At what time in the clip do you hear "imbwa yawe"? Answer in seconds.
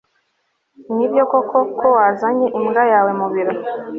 2.57-3.11